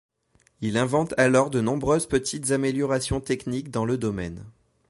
[0.61, 4.43] Il invente alors de nombreuses petites améliorations techniques dans le domaine.